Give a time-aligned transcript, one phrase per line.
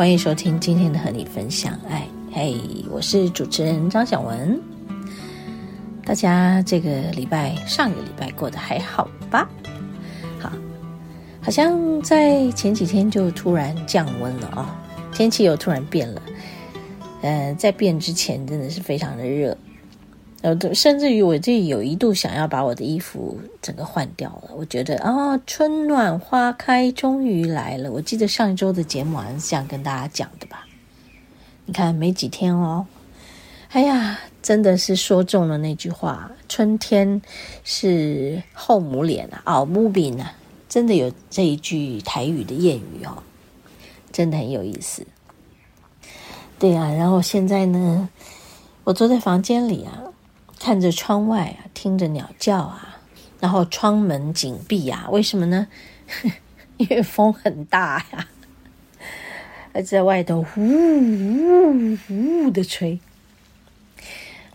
[0.00, 2.56] 欢迎收听今天的和你分享爱，嘿，
[2.90, 4.58] 我是主持人张小文。
[6.06, 9.46] 大家这个礼拜上个礼拜过得还好吧？
[10.38, 10.50] 好，
[11.42, 16.22] 好像在前几天就突然降温了啊、哦，天气又突然变了。
[17.20, 19.54] 呃，在变之前真的是非常的热。
[20.42, 24.52] 呃，甚至于我这有一度想要把我的衣服整个换掉了。
[24.56, 27.92] 我觉得啊，春暖花开终于来了。
[27.92, 30.66] 我记得上一周的节目好像是这样跟大家讲的吧？
[31.66, 32.86] 你看没几天哦，
[33.68, 37.20] 哎呀，真的是说中了那句话：春天
[37.62, 40.32] 是后母脸啊，熬母饼啊，
[40.70, 43.22] 真的有这一句台语的谚语哦，
[44.10, 45.06] 真的很有意思。
[46.58, 48.08] 对啊，然后现在呢，
[48.84, 50.04] 我坐在房间里啊。
[50.60, 53.00] 看着窗外啊，听着鸟叫啊，
[53.40, 55.66] 然后窗门紧闭啊，为什么呢？
[56.76, 58.28] 因为风很大呀，
[59.72, 63.00] 而在外头呼呼呼的吹。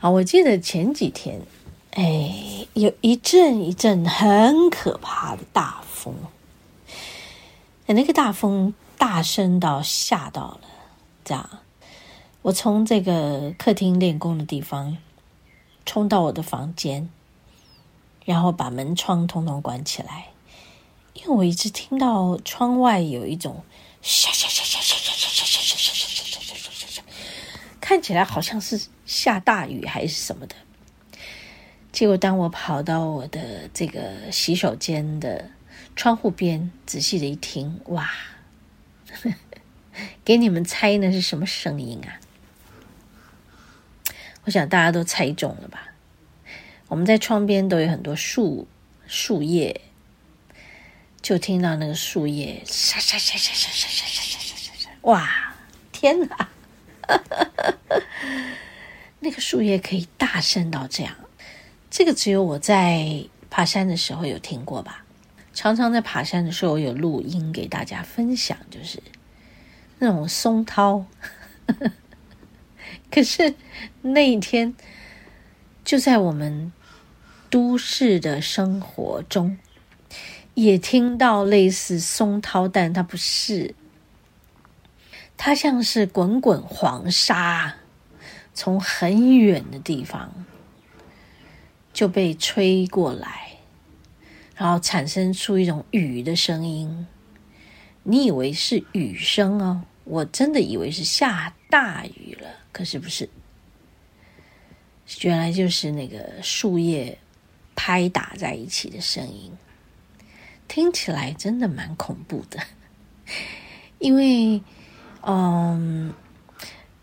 [0.00, 1.40] 啊，我记得前几天，
[1.92, 6.14] 哎，有一阵一阵很可怕的大风，
[7.86, 10.60] 那个大风大声到吓到了，
[11.24, 11.48] 这样，
[12.42, 14.98] 我从这个客厅练功的地方。
[15.86, 17.08] 冲到我的房间，
[18.24, 20.28] 然后把门窗通通关起来，
[21.12, 23.64] 因为我一直听到窗外有一种
[24.02, 27.02] 沙沙沙沙沙沙沙沙沙沙沙沙沙沙沙，
[27.80, 30.56] 看起来好像是下大雨还是什么的。
[31.92, 35.50] 结果当我跑到我的这个洗手间的
[35.94, 38.10] 窗户边，仔细的一听，哇，
[40.24, 42.18] 给你们猜那是什么声音啊？
[44.44, 45.88] 我想大家都猜中了吧？
[46.88, 48.68] 我们在窗边都有很多树
[49.06, 49.80] 树叶，
[51.22, 54.90] 就听到那个树叶沙沙沙沙沙沙沙沙沙沙沙！
[55.02, 55.54] 哇，
[55.90, 56.48] 天哪！
[59.20, 61.16] 那个树叶可以大声到这样，
[61.90, 65.04] 这个只有我在爬山的时候有听过吧？
[65.54, 69.02] 常常在爬山的时候有录音给大家分享，就是
[69.98, 71.06] 那种松涛。
[73.14, 73.54] 可是
[74.02, 74.74] 那一天，
[75.84, 76.72] 就在我们
[77.48, 79.56] 都市的生活中，
[80.54, 83.76] 也听到类似松涛，但它不是，
[85.36, 87.76] 它像是滚滚黄沙，
[88.52, 90.44] 从很远的地方
[91.92, 93.58] 就被吹过来，
[94.56, 97.06] 然后产生出一种雨的声音。
[98.02, 102.48] 你以为是雨声哦，我真的以为是下大雨了。
[102.72, 103.28] 可是不是，
[105.22, 107.18] 原来就是那个树叶
[107.74, 109.52] 拍打在一起的声音，
[110.68, 112.58] 听起来真的蛮恐怖的。
[113.98, 114.62] 因为，
[115.22, 116.12] 嗯，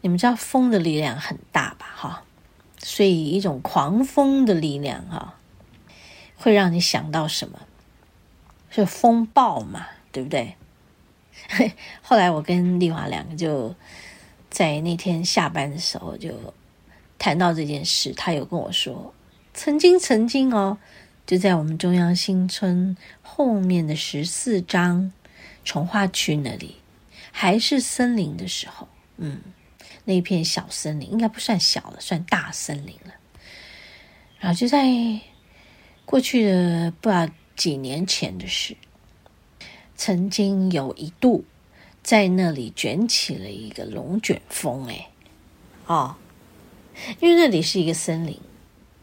[0.02, 1.88] 你们知道风的力量很大吧？
[1.96, 2.24] 哈，
[2.78, 5.36] 所以一种狂风的力量，哈，
[6.36, 7.60] 会让你想到什么？
[8.70, 9.88] 是风暴嘛？
[10.12, 10.56] 对不对？
[12.02, 13.76] 后来我跟丽华两个就。
[14.50, 16.54] 在那天下班的时候，就
[17.18, 18.12] 谈到这件事。
[18.18, 19.14] 他有跟我说，
[19.54, 20.78] 曾经曾经哦，
[21.26, 25.14] 就在我们中央新村后面的十四张
[25.64, 26.76] 从化区那里，
[27.32, 29.40] 还是森林的时候，嗯，
[30.04, 33.14] 那片小森林应该不算小了，算大森林了。
[34.38, 34.86] 然后就在
[36.04, 37.26] 过去的不知道
[37.56, 38.76] 几年前的事，
[40.02, 41.46] 曾经有一度。
[42.02, 45.12] 在那里卷起了一个龙卷风，哎，
[45.86, 46.16] 哦，
[47.20, 48.40] 因为那里是一个森林，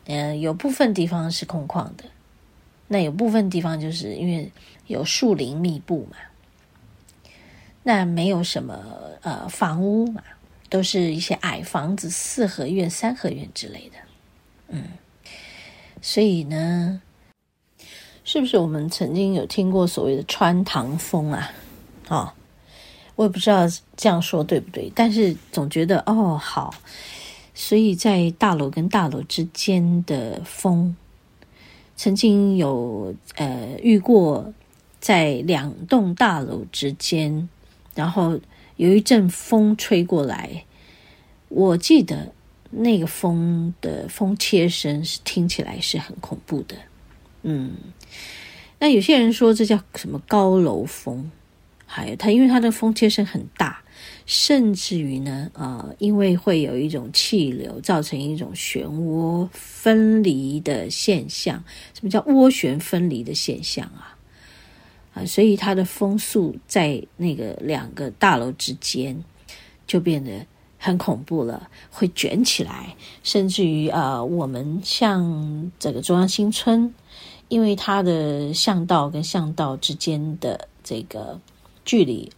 [0.07, 2.07] 嗯、呃，有部分地方是空旷的，
[2.89, 4.51] 那有部分地方就是因为
[4.89, 6.17] 有树林密布嘛，
[7.85, 8.85] 那没有什么
[9.23, 10.21] 呃房屋嘛，
[10.69, 13.99] 都是一些矮房子、四合院、三合院之类的。
[14.71, 14.89] 嗯，
[16.03, 17.01] 所以呢，
[18.31, 21.51] 是不是我们曾经有听过所谓的穿堂风啊？
[22.09, 22.31] 哦，
[23.17, 23.67] 我也不知道
[23.97, 26.75] 这样说对不对，但是总觉得哦好，
[27.55, 30.95] 所以在大楼跟大楼之间的风，
[31.97, 34.53] 曾经有呃遇过，
[35.01, 37.49] 在两栋大楼之间，
[37.95, 38.39] 然后
[38.77, 40.67] 有一阵风吹过来，
[41.49, 42.31] 我记得
[42.69, 46.77] 那个风的风切声是听起来是很恐怖的，
[47.43, 47.73] 嗯，
[48.79, 51.31] 那有些人说这叫什么高楼风。
[51.91, 53.83] 还有它，因为它的风切声很大，
[54.27, 61.65] 甚至于呢，呃，因为会有一种气流造成一种漩涡分离的现象。
[61.95, 64.19] 什么叫涡旋分离的现象啊？
[65.15, 69.25] 啊，所以它的风速在那个两个大楼之间
[69.87, 70.47] 就变得
[70.79, 76.95] 很恐怖了，会卷起来，甚至于呃，我们像这个中央新村，
[77.49, 81.39] 因为它的巷道跟巷道之间的这个。
[81.85, 82.31] 距离，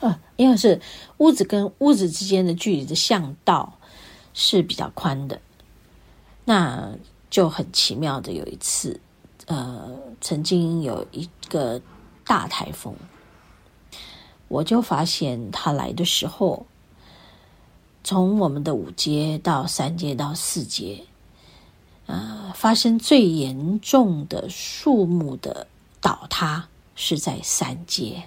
[0.00, 0.78] 呃，因为是
[1.16, 3.72] 屋子跟屋子之间的距离的巷道
[4.34, 5.40] 是比较宽的，
[6.44, 6.90] 那
[7.30, 9.00] 就很奇妙的有一次，
[9.46, 11.80] 呃，曾经有一个
[12.22, 12.94] 大台风，
[14.48, 16.66] 我就发现它来的时候，
[18.06, 21.02] 从我们的五街到三街到四街，
[22.06, 25.66] 呃，发生最严重的树木的
[26.00, 28.22] 倒塌是在三街。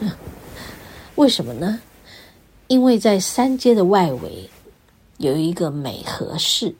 [1.14, 1.80] 为什么呢？
[2.66, 4.50] 因为在三街的外围
[5.18, 6.74] 有一个美和市，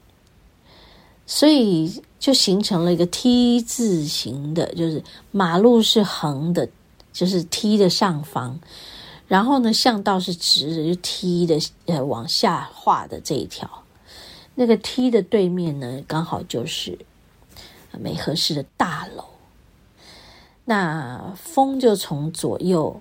[1.25, 6.69] 所以就形成了一个 T 字形的，就是马路是横的，
[7.13, 8.59] 就是 T 的上方，
[9.29, 13.71] 然后呢，巷道是直的，就 T 的呃往下画的这一条，
[14.57, 16.99] 那个 T 的对面呢，刚好就是
[17.93, 19.25] 美和市的大楼，
[20.65, 23.01] 那风就从左右。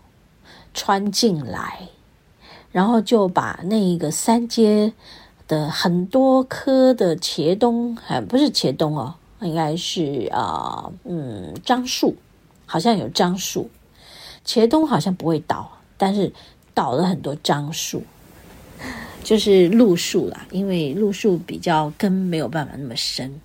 [0.74, 1.88] 穿进来，
[2.72, 4.94] 然后就把那个三街
[5.48, 12.16] 的很多棵的茄冬，还不是茄冬哦，应该是啊、呃，嗯，樟树，
[12.68, 13.72] 好像有樟树，
[14.46, 16.32] 茄冬好像不会倒，但是
[16.74, 18.04] 倒了很多樟树，
[19.24, 23.42] 就是路树啦，因为路树比较根没有办法那么深。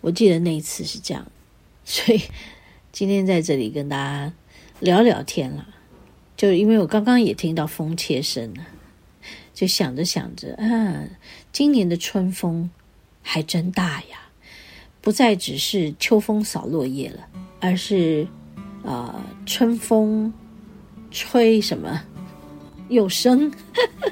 [0.00, 1.26] 我记得那一次是这样，
[1.84, 2.22] 所以
[2.92, 4.32] 今天在这里跟大家。
[4.78, 5.66] 聊聊天了，
[6.36, 8.66] 就因为我刚刚也听到风切声了，
[9.54, 11.08] 就想着想着啊，
[11.50, 12.68] 今年的春风
[13.22, 14.28] 还真大呀，
[15.00, 17.26] 不再只是秋风扫落叶了，
[17.58, 18.28] 而是
[18.84, 20.30] 啊、春风
[21.16, 21.98] 吹什么
[22.90, 23.50] 有声。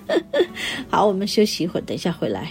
[0.88, 2.50] 好，我们休息一会儿，等一下回来。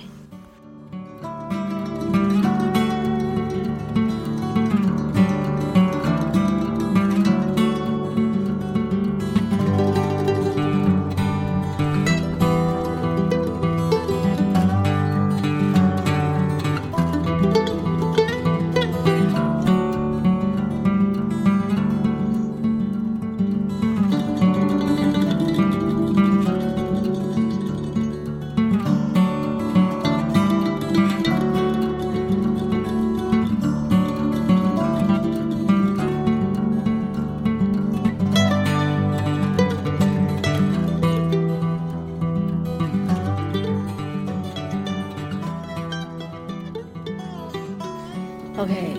[48.63, 48.95] OK，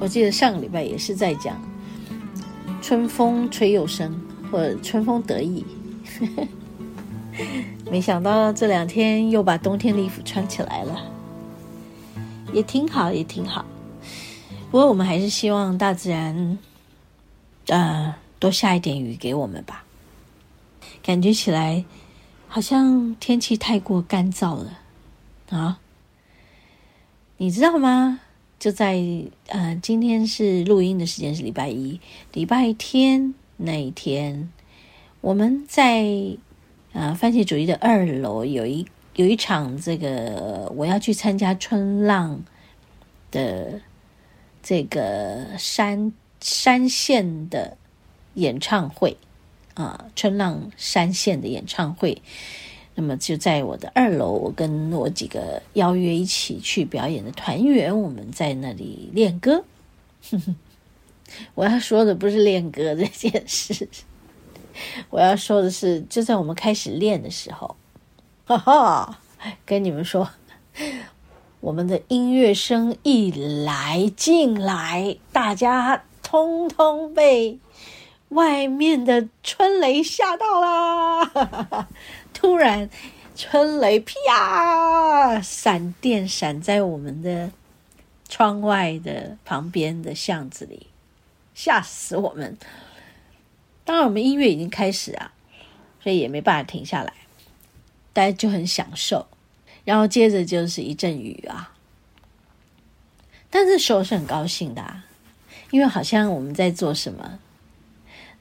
[0.00, 1.60] 我记得上个礼拜也是在讲
[2.80, 4.18] 春风吹又生，
[4.50, 5.66] 或春风得意。
[7.92, 11.12] 没想到这两天又把冬天的衣服穿起来了，
[12.50, 13.66] 也挺好，也挺好。
[14.70, 16.56] 不过我们还是希望大自然，
[17.66, 19.84] 呃，多下一点雨给我们吧。
[21.02, 21.84] 感觉起来
[22.48, 24.78] 好像天气太过干燥了
[25.50, 25.80] 啊，
[27.36, 28.20] 你知道吗？
[28.58, 29.00] 就在
[29.46, 32.00] 呃，今天是录音的时间是礼拜一，
[32.32, 34.52] 礼拜天那一天，
[35.20, 36.04] 我们在
[36.92, 38.84] 啊、番茄主义的二楼有一
[39.14, 42.42] 有一场这个我要去参加春浪
[43.30, 43.80] 的
[44.62, 47.76] 这个山山线的
[48.34, 49.16] 演唱会
[49.74, 52.20] 啊，春浪山线的演唱会。
[53.00, 59.62] 那么就在我的二楼，我跟我几个邀约一起去表演的团员，我们在那里练歌。
[61.54, 63.88] 我要说的不是练歌这件事，
[65.10, 67.76] 我要说的是，就在我们开始练的时候，
[68.44, 69.20] 哈哈，
[69.64, 70.28] 跟你们说，
[71.60, 73.30] 我们的音乐声一
[73.64, 77.60] 来进来，大家通通被
[78.30, 81.86] 外面的春雷吓到啦！
[82.40, 82.88] 突然，
[83.34, 87.50] 春雷啪，闪电闪在我们的
[88.28, 90.86] 窗外的旁边的巷子里。
[91.52, 92.56] 吓死我们！
[93.84, 95.32] 当然，我们音乐已经开始啊，
[96.00, 97.12] 所以也没办法停下来，
[98.12, 99.26] 大家就很享受。
[99.84, 101.74] 然后接着就是一阵雨啊，
[103.50, 105.04] 但这时候是很高兴的啊，
[105.72, 107.40] 因为好像我们在做什么，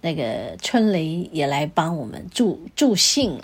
[0.01, 3.43] 那个春雷也来帮我们助助兴了，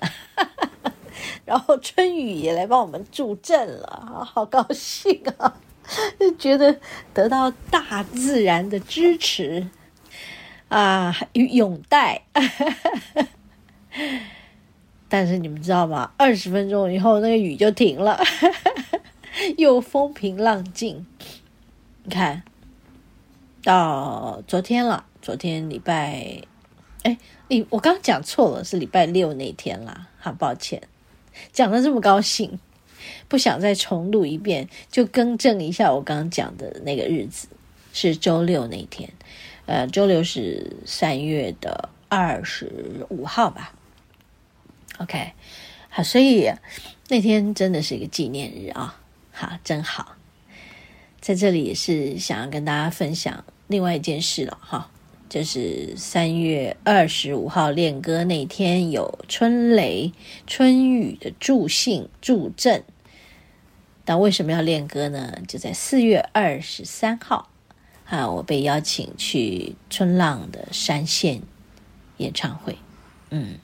[1.45, 5.57] 然后春雨也来帮我们助阵了，好高兴啊！
[6.19, 6.79] 就觉得
[7.13, 9.67] 得到大自然的支持
[10.69, 12.21] 啊与拥戴，
[15.09, 16.11] 但是你们知道吗？
[16.17, 18.17] 二十分钟以后，那个雨就停了，
[19.57, 21.05] 又风平浪静。
[22.03, 22.43] 你看
[23.63, 26.41] 到昨天了，昨天礼拜，
[27.03, 27.17] 哎，
[27.47, 30.83] 你我刚讲错了，是礼拜六那天啦，好抱歉，
[31.51, 32.59] 讲的这么高兴。
[33.27, 37.49] 不想再重录一遍，就更正一下我刚刚讲的那个日子，
[37.91, 39.11] 是周六那天，
[39.65, 43.73] 呃，周六是三月的二十五号吧。
[44.99, 45.33] OK，
[45.89, 46.49] 好，所以
[47.09, 48.97] 那天真的是一个纪念日啊，
[49.31, 50.15] 好，真好。
[51.19, 53.43] 在这里也是想要跟大家分享
[53.73, 54.91] 另外一件事了哈，
[55.27, 60.13] 就是三月二十五号练歌那天有春雷、
[60.45, 62.83] 春雨的助兴助阵。
[64.05, 65.39] 但为什么要练歌呢？
[65.47, 67.49] 就在四月二十三号，
[68.05, 71.41] 啊，我被邀请去春浪的山线
[72.17, 72.77] 演唱会。
[73.31, 73.57] 嗯，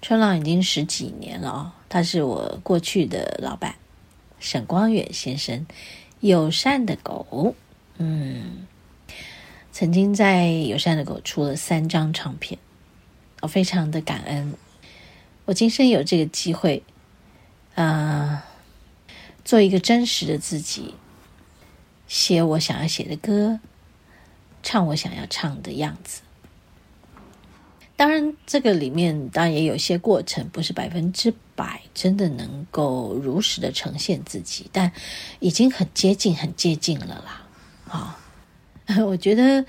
[0.00, 3.76] 春浪已经十几年了哦，他是我过去的老板
[4.40, 5.64] 沈光远先生，
[6.18, 7.54] 友善的狗。
[7.98, 8.66] 嗯，
[9.72, 12.58] 曾经在友善的狗出了三张唱片，
[13.40, 14.54] 我非常的感恩，
[15.46, 16.82] 我今生有这个机会，
[17.74, 18.44] 啊、
[19.46, 20.94] 做一个真实的自己，
[22.06, 23.60] 写我想要写的歌，
[24.62, 26.20] 唱我想要唱的样子。
[27.96, 34.92] 当然，这个里面当然也有些过程，不是百分之百真的能够如实的呈现自己，但
[35.40, 37.46] 已经很接近，很接近了啦。
[37.88, 38.18] 啊、
[39.06, 39.64] 我觉得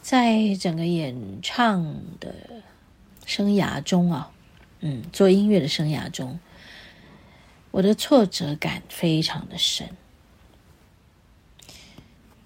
[0.00, 1.84] 在整个演唱
[2.18, 2.34] 的
[3.26, 4.30] 生涯中啊，
[4.80, 6.38] 嗯，做音乐的生涯中。
[7.70, 9.88] 我的挫折感非常的深，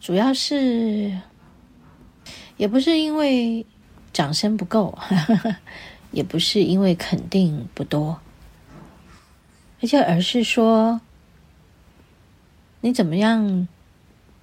[0.01, 1.19] 主要是
[2.57, 3.67] 也不是因为
[4.11, 4.99] 掌声不够，
[6.13, 8.21] 也不是因为肯定不多，
[9.83, 11.01] 而且而是说，
[12.81, 13.69] 你怎么样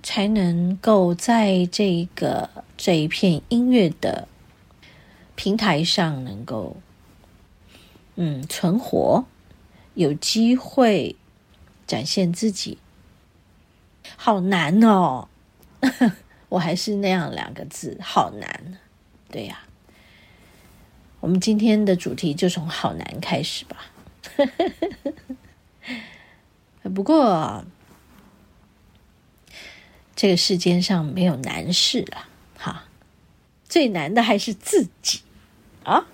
[0.06, 4.28] 才能够在这个这一片音乐的
[5.34, 6.78] 平台上能够
[8.14, 9.26] 嗯存活？
[9.96, 11.16] 有机会
[11.88, 12.78] 展现自己，
[14.16, 15.28] 好难哦！
[16.50, 18.78] 我还是那样两个字，好难。
[19.32, 19.64] 对呀，
[21.20, 23.78] 我们今天的主题就从“好难”开始吧。
[26.94, 27.66] 不过，
[30.16, 32.30] 这个世间上没有难事啊！
[32.58, 32.84] 哈，
[33.68, 35.20] 最难的还是自己
[35.84, 36.06] 啊。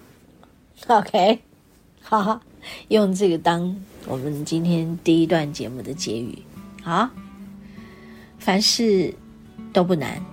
[0.87, 1.39] OK，
[2.01, 2.41] 好好。
[2.87, 3.75] 用这个当
[4.07, 6.39] 我们今天第一段节目的结语，
[6.83, 7.11] 啊，
[8.39, 9.13] 凡事
[9.71, 10.23] 都不难，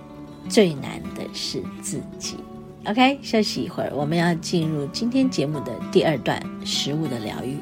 [0.49, 2.37] 最难的是自己。
[2.85, 7.57] OK，休息一会儿，我们要进入今天节目的第二段，食物的疗愈。